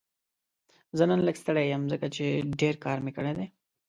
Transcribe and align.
زه 0.97 1.03
نن 1.09 1.19
لږ 1.27 1.35
ستړی 1.43 1.65
یم 1.73 1.83
ځکه 1.93 2.07
چې 2.15 2.25
ډېر 2.61 2.75
کار 2.85 2.97
مې 3.05 3.11
کړی 3.17 3.33
دی 3.37 3.47